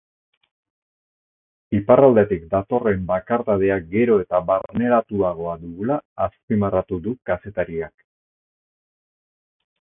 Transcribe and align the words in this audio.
Iparraldetik 1.79 2.47
datorren 2.53 3.03
bakardadea 3.11 3.77
gero 3.91 4.15
eta 4.23 4.39
barneratuago 4.47 5.53
dugula 5.67 5.99
azpimarratu 6.29 6.99
du 7.07 7.15
kazetariak. 7.33 7.95